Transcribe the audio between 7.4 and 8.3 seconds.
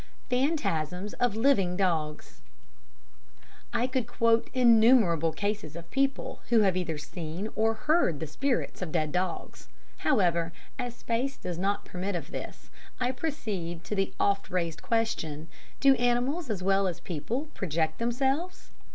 or heard the